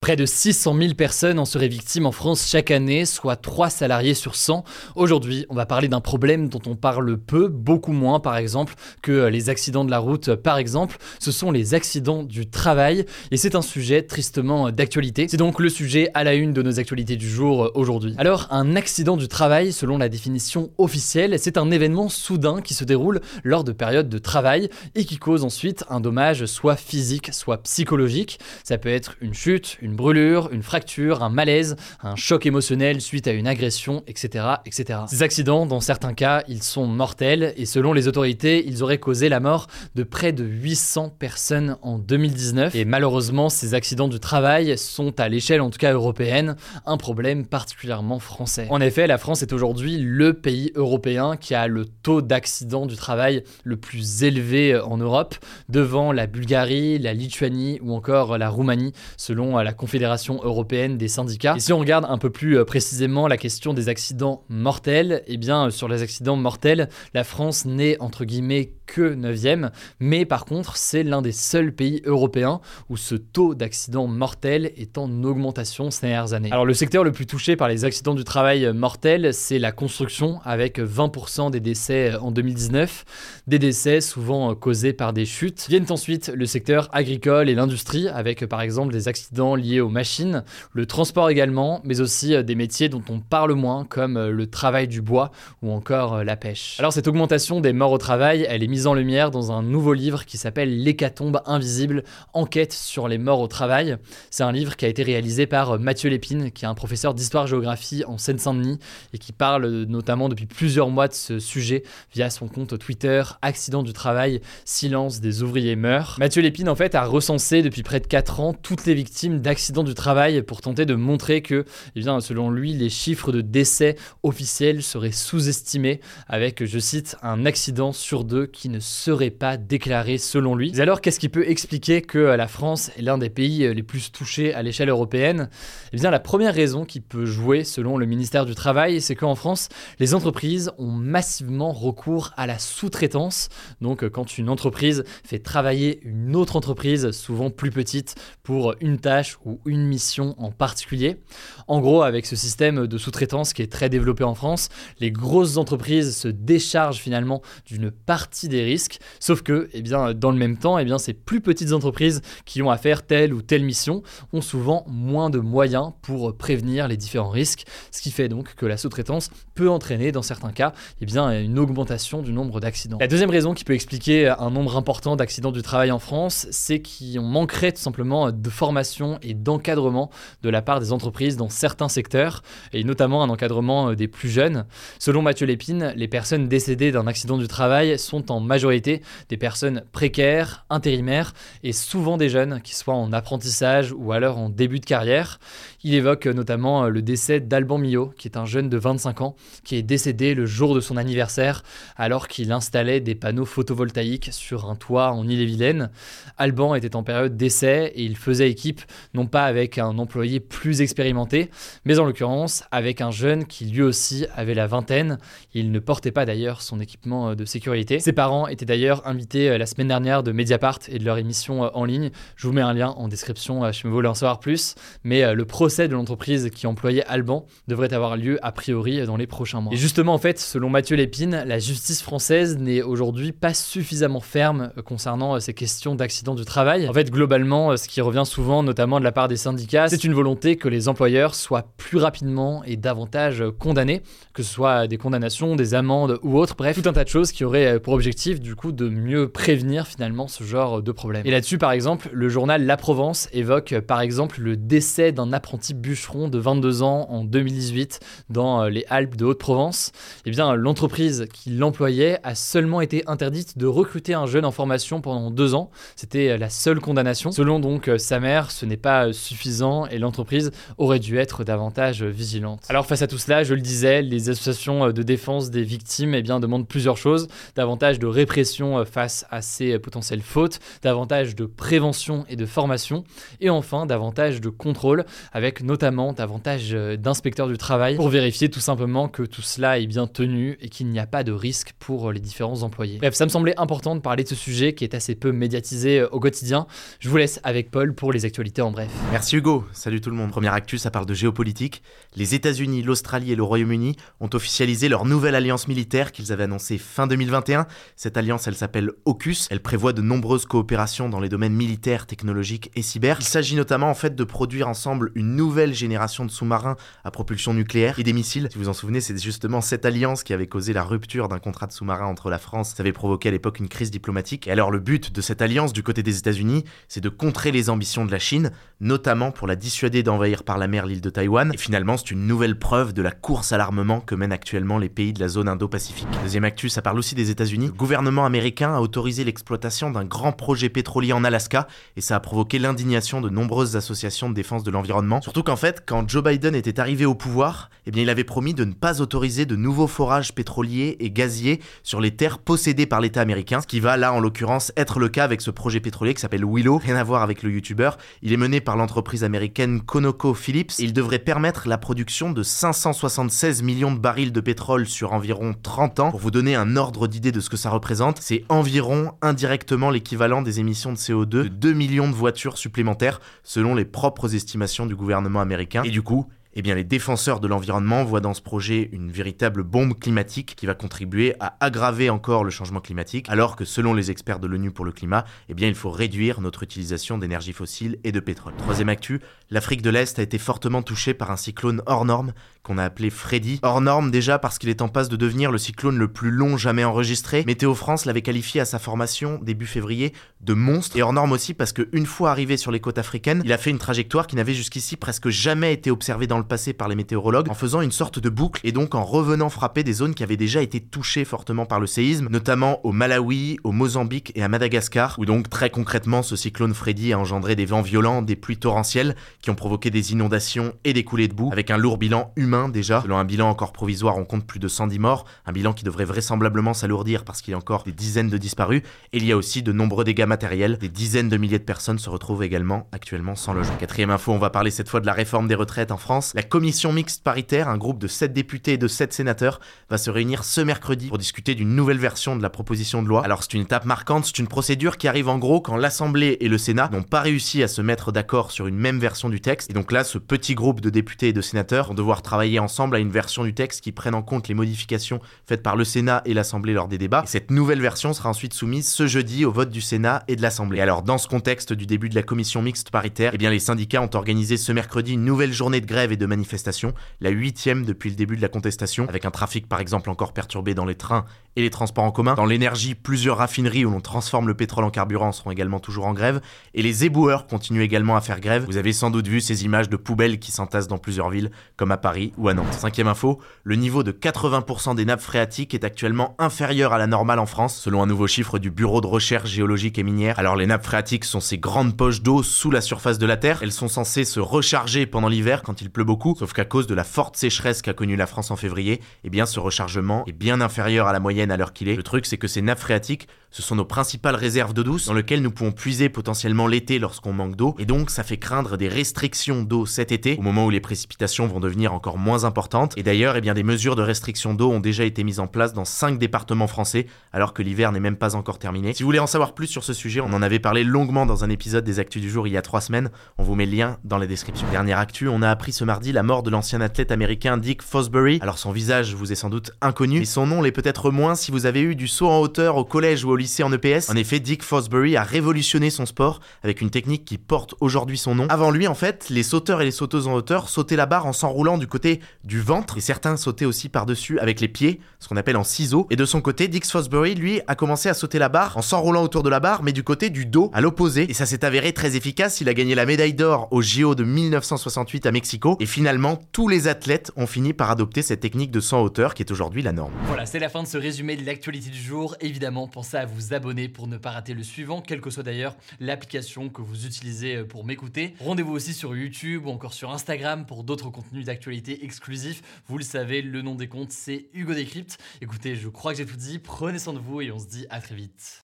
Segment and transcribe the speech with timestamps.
[0.00, 4.14] Près de 600 000 personnes en seraient victimes en France chaque année, soit 3 salariés
[4.14, 4.62] sur 100.
[4.94, 9.26] Aujourd'hui, on va parler d'un problème dont on parle peu, beaucoup moins par exemple que
[9.26, 10.98] les accidents de la route par exemple.
[11.18, 15.26] Ce sont les accidents du travail et c'est un sujet tristement d'actualité.
[15.28, 18.14] C'est donc le sujet à la une de nos actualités du jour aujourd'hui.
[18.18, 22.84] Alors, un accident du travail, selon la définition officielle, c'est un événement soudain qui se
[22.84, 27.58] déroule lors de périodes de travail et qui cause ensuite un dommage soit physique, soit
[27.64, 28.38] psychologique.
[28.62, 33.26] Ça peut être une chute, une brûlure, une fracture, un malaise, un choc émotionnel suite
[33.26, 35.00] à une agression, etc., etc.
[35.08, 39.28] Ces accidents, dans certains cas, ils sont mortels et selon les autorités, ils auraient causé
[39.28, 42.74] la mort de près de 800 personnes en 2019.
[42.74, 47.46] Et malheureusement, ces accidents du travail sont à l'échelle, en tout cas européenne, un problème
[47.46, 48.66] particulièrement français.
[48.70, 52.96] En effet, la France est aujourd'hui le pays européen qui a le taux d'accidents du
[52.96, 55.34] travail le plus élevé en Europe,
[55.68, 61.54] devant la Bulgarie, la Lituanie ou encore la Roumanie, selon la Confédération européenne des syndicats.
[61.56, 65.36] Et si on regarde un peu plus euh, précisément la question des accidents mortels, eh
[65.36, 69.70] bien euh, sur les accidents mortels, la France n'est entre guillemets que 9e,
[70.00, 74.98] mais par contre c'est l'un des seuls pays européens où ce taux d'accidents mortels est
[74.98, 76.50] en augmentation ces dernières années.
[76.50, 80.40] Alors le secteur le plus touché par les accidents du travail mortels, c'est la construction
[80.44, 83.04] avec 20% des décès en 2019,
[83.46, 85.66] des décès souvent causés par des chutes.
[85.68, 90.44] Viennent ensuite le secteur agricole et l'industrie avec par exemple des accidents liés aux machines,
[90.72, 94.46] le transport également, mais aussi euh, des métiers dont on parle moins comme euh, le
[94.46, 95.30] travail du bois
[95.62, 96.76] ou encore euh, la pêche.
[96.78, 99.92] Alors cette augmentation des morts au travail, elle est mise en lumière dans un nouveau
[99.92, 103.96] livre qui s'appelle L'hécatombe invisible, enquête sur les morts au travail.
[104.30, 108.04] C'est un livre qui a été réalisé par Mathieu Lépine, qui est un professeur d'histoire-géographie
[108.06, 108.78] en Seine-Saint-Denis
[109.12, 111.82] et qui parle notamment depuis plusieurs mois de ce sujet
[112.14, 116.16] via son compte Twitter Accident du travail, silence des ouvriers meurent.
[116.18, 119.57] Mathieu Lépine en fait a recensé depuis près de 4 ans toutes les victimes d'accidents
[119.58, 121.64] accident du travail pour tenter de montrer que,
[121.96, 125.98] eh bien, selon lui, les chiffres de décès officiels seraient sous-estimés,
[126.28, 130.80] avec, je cite, un accident sur deux qui ne serait pas déclaré selon lui.
[130.80, 134.54] Alors, qu'est-ce qui peut expliquer que la France est l'un des pays les plus touchés
[134.54, 135.50] à l'échelle européenne?
[135.92, 139.34] Eh bien, la première raison qui peut jouer, selon le ministère du Travail, c'est qu'en
[139.34, 143.48] France, les entreprises ont massivement recours à la sous-traitance.
[143.80, 148.14] Donc, quand une entreprise fait travailler une autre entreprise, souvent plus petite,
[148.44, 151.18] pour une tâche ou une mission en particulier.
[151.66, 154.68] En gros, avec ce système de sous-traitance qui est très développé en France,
[155.00, 160.30] les grosses entreprises se déchargent finalement d'une partie des risques, sauf que, eh bien, dans
[160.30, 163.42] le même temps, eh bien, ces plus petites entreprises qui ont à faire telle ou
[163.42, 168.28] telle mission ont souvent moins de moyens pour prévenir les différents risques, ce qui fait
[168.28, 172.60] donc que la sous-traitance peut entraîner dans certains cas eh bien, une augmentation du nombre
[172.60, 172.98] d'accidents.
[173.00, 176.80] La deuxième raison qui peut expliquer un nombre important d'accidents du travail en France, c'est
[176.80, 180.10] qu'on manquerait tout simplement de formation et d'encadrement
[180.42, 184.28] de la part des entreprises dans certains secteurs, et notamment un encadrement euh, des plus
[184.28, 184.64] jeunes.
[184.98, 189.82] Selon Mathieu Lépine, les personnes décédées d'un accident du travail sont en majorité des personnes
[189.92, 191.32] précaires, intérimaires,
[191.62, 195.38] et souvent des jeunes qui soient en apprentissage ou alors en début de carrière.
[195.84, 199.36] Il évoque notamment euh, le décès d'Alban Millot, qui est un jeune de 25 ans,
[199.64, 201.62] qui est décédé le jour de son anniversaire
[201.96, 205.90] alors qu'il installait des panneaux photovoltaïques sur un toit en Ille-et-Vilaine.
[206.36, 208.82] Alban était en période d'essai et il faisait équipe
[209.18, 211.50] non pas avec un employé plus expérimenté,
[211.84, 215.18] mais en l'occurrence avec un jeune qui lui aussi avait la vingtaine.
[215.54, 217.98] Il ne portait pas d'ailleurs son équipement euh, de sécurité.
[217.98, 221.62] Ses parents étaient d'ailleurs invités euh, la semaine dernière de Mediapart et de leur émission
[221.62, 222.10] en ligne.
[222.36, 225.44] Je vous mets un lien en description si vous voulez en savoir plus, mais le
[225.44, 229.72] procès de l'entreprise qui employait Alban devrait avoir lieu a priori dans les prochains mois.
[229.72, 234.70] Et justement, en fait, selon Mathieu Lépine, la justice française n'est aujourd'hui pas suffisamment ferme
[234.84, 236.88] concernant euh, ces questions d'accident du travail.
[236.88, 240.04] En fait, globalement, euh, ce qui revient souvent, notamment de la part des syndicats, c'est
[240.04, 244.02] une volonté que les employeurs soient plus rapidement et davantage condamnés,
[244.32, 247.32] que ce soit des condamnations, des amendes ou autres, bref, tout un tas de choses
[247.32, 251.22] qui auraient pour objectif du coup de mieux prévenir finalement ce genre de problème.
[251.24, 255.74] Et là-dessus, par exemple, le journal La Provence évoque par exemple le décès d'un apprenti
[255.74, 258.00] bûcheron de 22 ans en 2018
[258.30, 259.92] dans les Alpes de Haute-Provence.
[260.24, 265.00] Eh bien, l'entreprise qui l'employait a seulement été interdite de recruter un jeune en formation
[265.00, 265.70] pendant deux ans.
[265.96, 267.30] C'était la seule condamnation.
[267.30, 272.62] Selon donc sa mère, ce n'est pas suffisant et l'entreprise aurait dû être davantage vigilante.
[272.68, 276.22] Alors face à tout cela, je le disais, les associations de défense des victimes eh
[276.22, 277.28] bien, demandent plusieurs choses.
[277.56, 283.04] Davantage de répression face à ces potentielles fautes, davantage de prévention et de formation,
[283.40, 289.08] et enfin davantage de contrôle, avec notamment davantage d'inspecteurs du travail pour vérifier tout simplement
[289.08, 292.20] que tout cela est bien tenu et qu'il n'y a pas de risque pour les
[292.20, 292.98] différents employés.
[292.98, 296.02] Bref, ça me semblait important de parler de ce sujet qui est assez peu médiatisé
[296.04, 296.66] au quotidien.
[297.00, 298.70] Je vous laisse avec Paul pour les actualités en
[299.10, 300.30] Merci Hugo, salut tout le monde.
[300.30, 301.82] Première actu, ça parle de géopolitique.
[302.14, 306.76] Les États-Unis, l'Australie et le Royaume-Uni ont officialisé leur nouvelle alliance militaire qu'ils avaient annoncée
[306.76, 307.66] fin 2021.
[307.96, 309.48] Cette alliance, elle s'appelle AUKUS.
[309.50, 313.16] Elle prévoit de nombreuses coopérations dans les domaines militaires, technologiques et cyber.
[313.20, 317.54] Il s'agit notamment en fait de produire ensemble une nouvelle génération de sous-marins à propulsion
[317.54, 318.48] nucléaire et des missiles.
[318.52, 321.66] Si vous en souvenez, c'est justement cette alliance qui avait causé la rupture d'un contrat
[321.66, 322.74] de sous-marin entre la France.
[322.76, 324.48] Ça avait provoqué à l'époque une crise diplomatique.
[324.48, 327.70] Et alors le but de cette alliance du côté des États-Unis, c'est de contrer les
[327.70, 331.52] ambitions de la Chine, notamment pour la dissuader d'envahir par la mer l'île de Taïwan.
[331.52, 334.88] Et finalement, c'est une nouvelle preuve de la course à l'armement que mènent actuellement les
[334.88, 336.08] pays de la zone Indo-Pacifique.
[336.22, 337.66] Deuxième actu, ça parle aussi des États-Unis.
[337.66, 341.66] Le gouvernement américain a autorisé l'exploitation d'un grand projet pétrolier en Alaska
[341.96, 345.20] et ça a provoqué l'indignation de nombreuses associations de défense de l'environnement.
[345.22, 348.54] Surtout qu'en fait, quand Joe Biden était arrivé au pouvoir, eh bien, il avait promis
[348.54, 353.00] de ne pas autoriser de nouveaux forages pétroliers et gaziers sur les terres possédées par
[353.00, 356.14] l'État américain, ce qui va là en l'occurrence être le cas avec ce projet pétrolier
[356.14, 357.98] qui s'appelle Willow, rien à voir avec le youtubeur.
[358.22, 363.92] Il est mené par l'entreprise américaine ConocoPhillips il devrait permettre la production de 576 millions
[363.92, 366.10] de barils de pétrole sur environ 30 ans.
[366.10, 370.42] Pour vous donner un ordre d'idée de ce que ça représente, c'est environ indirectement l'équivalent
[370.42, 374.94] des émissions de CO2 de 2 millions de voitures supplémentaires selon les propres estimations du
[374.94, 375.82] gouvernement américain.
[375.84, 376.26] Et du coup,
[376.58, 380.66] eh bien, les défenseurs de l'environnement voient dans ce projet une véritable bombe climatique qui
[380.66, 384.72] va contribuer à aggraver encore le changement climatique, alors que selon les experts de l'ONU
[384.72, 388.54] pour le climat, eh bien, il faut réduire notre utilisation d'énergie fossile et de pétrole.
[388.58, 389.20] Troisième actu,
[389.50, 392.32] l'Afrique de l'Est a été fortement touchée par un cyclone hors norme
[392.64, 393.60] qu'on a appelé Freddy.
[393.62, 396.56] Hors norme déjà parce qu'il est en passe de devenir le cyclone le plus long
[396.56, 397.44] jamais enregistré.
[397.46, 401.54] Météo France l'avait qualifié à sa formation début février de monstre et hors norme aussi
[401.54, 404.54] parce qu'une fois arrivé sur les côtes africaines, il a fait une trajectoire qui n'avait
[404.54, 408.18] jusqu'ici presque jamais été observée dans le passé par les météorologues en faisant une sorte
[408.18, 411.66] de boucle et donc en revenant frapper des zones qui avaient déjà été touchées fortement
[411.66, 416.22] par le séisme, notamment au Malawi, au Mozambique et à Madagascar, où donc très concrètement
[416.22, 420.12] ce cyclone Freddy a engendré des vents violents, des pluies torrentielles qui ont provoqué des
[420.12, 423.02] inondations et des coulées de boue, avec un lourd bilan humain déjà.
[423.02, 426.04] Selon un bilan encore provisoire, on compte plus de 110 morts, un bilan qui devrait
[426.04, 429.36] vraisemblablement s'alourdir parce qu'il y a encore des dizaines de disparus, et il y a
[429.36, 433.34] aussi de nombreux dégâts matériels, des dizaines de milliers de personnes se retrouvent également actuellement
[433.34, 433.76] sans logement.
[433.76, 436.32] Quatrième info, on va parler cette fois de la réforme des retraites en France.
[436.38, 439.58] La commission mixte paritaire, un groupe de 7 députés et de 7 sénateurs,
[439.90, 443.24] va se réunir ce mercredi pour discuter d'une nouvelle version de la proposition de loi.
[443.24, 446.46] Alors c'est une étape marquante, c'est une procédure qui arrive en gros quand l'Assemblée et
[446.46, 449.68] le Sénat n'ont pas réussi à se mettre d'accord sur une même version du texte.
[449.72, 452.94] Et donc là, ce petit groupe de députés et de sénateurs vont devoir travailler ensemble
[452.94, 456.22] à une version du texte qui prenne en compte les modifications faites par le Sénat
[456.24, 457.24] et l'Assemblée lors des débats.
[457.24, 460.42] Et cette nouvelle version sera ensuite soumise ce jeudi au vote du Sénat et de
[460.42, 460.80] l'Assemblée.
[460.80, 464.02] Alors dans ce contexte du début de la commission mixte paritaire, eh bien les syndicats
[464.02, 468.16] ont organisé ce mercredi une nouvelle journée de grève de manifestation, la huitième depuis le
[468.16, 471.24] début de la contestation, avec un trafic par exemple encore perturbé dans les trains
[471.56, 472.34] et les transports en commun.
[472.34, 476.12] Dans l'énergie, plusieurs raffineries où l'on transforme le pétrole en carburant seront également toujours en
[476.12, 476.40] grève.
[476.74, 478.64] Et les éboueurs continuent également à faire grève.
[478.66, 481.90] Vous avez sans doute vu ces images de poubelles qui s'entassent dans plusieurs villes, comme
[481.90, 482.72] à Paris ou à Nantes.
[482.74, 487.40] Cinquième info, le niveau de 80% des nappes phréatiques est actuellement inférieur à la normale
[487.40, 490.38] en France, selon un nouveau chiffre du Bureau de recherche géologique et minière.
[490.38, 493.62] Alors les nappes phréatiques sont ces grandes poches d'eau sous la surface de la Terre.
[493.62, 496.04] Elles sont censées se recharger pendant l'hiver quand il pleut
[496.38, 499.44] sauf qu'à cause de la forte sécheresse qu'a connue la France en février, eh bien
[499.44, 501.96] ce rechargement est bien inférieur à la moyenne à l'heure qu'il est.
[501.96, 505.14] Le truc c'est que ces nappes phréatiques ce sont nos principales réserves d'eau douce dans
[505.14, 508.88] lesquelles nous pouvons puiser potentiellement l'été lorsqu'on manque d'eau et donc ça fait craindre des
[508.88, 513.02] restrictions d'eau cet été au moment où les précipitations vont devenir encore moins importantes et
[513.02, 516.18] d'ailleurs eh des mesures de restriction d'eau ont déjà été mises en place dans 5
[516.18, 518.92] départements français alors que l'hiver n'est même pas encore terminé.
[518.92, 521.44] Si vous voulez en savoir plus sur ce sujet, on en avait parlé longuement dans
[521.44, 523.72] un épisode des Actus du jour il y a 3 semaines, on vous met le
[523.72, 524.66] lien dans la description.
[524.70, 528.38] Dernière actu, on a appris ce mardi la mort de l'ancien athlète américain Dick Fosbury.
[528.42, 531.50] Alors son visage vous est sans doute inconnu, mais son nom l'est peut-être moins si
[531.50, 534.10] vous avez eu du saut en hauteur au collège ou au lycée en EPS.
[534.10, 538.34] En effet, Dick Fosbury a révolutionné son sport avec une technique qui porte aujourd'hui son
[538.34, 538.46] nom.
[538.50, 541.32] Avant lui, en fait, les sauteurs et les sauteuses en hauteur sautaient la barre en
[541.32, 545.36] s'enroulant du côté du ventre et certains sautaient aussi par-dessus avec les pieds, ce qu'on
[545.36, 546.06] appelle en ciseaux.
[546.10, 549.22] Et de son côté, Dick Fosbury, lui, a commencé à sauter la barre en s'enroulant
[549.22, 551.30] autour de la barre, mais du côté du dos, à l'opposé.
[551.30, 552.60] Et ça s'est avéré très efficace.
[552.60, 555.76] Il a gagné la médaille d'or au JO de 1968 à Mexico.
[555.80, 559.42] Et finalement, tous les athlètes ont fini par adopter cette technique de 100 hauteur qui
[559.42, 560.12] est aujourd'hui la norme.
[560.26, 562.36] Voilà, c'est la fin de ce résumé de l'actualité du jour.
[562.40, 565.76] Évidemment, pensez à vous abonner pour ne pas rater le suivant, quelle que soit d'ailleurs
[566.00, 568.34] l'application que vous utilisez euh, pour m'écouter.
[568.40, 572.62] Rendez-vous aussi sur YouTube ou encore sur Instagram pour d'autres contenus d'actualité exclusifs.
[572.86, 575.18] Vous le savez, le nom des comptes, c'est Hugo Décrypte.
[575.40, 576.58] Écoutez, je crois que j'ai tout dit.
[576.58, 578.62] Prenez soin de vous et on se dit à très vite.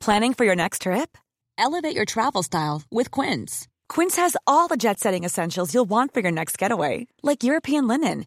[0.00, 1.16] Planning for your next trip?
[1.56, 3.68] Elevate your travel style with Quince.
[3.88, 7.86] Quince has all the jet setting essentials you'll want for your next getaway, like European
[7.86, 8.26] linen,